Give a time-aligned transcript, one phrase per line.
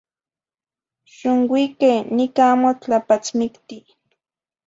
[1.15, 3.77] Xonuique, nican amo tlapatzmicti.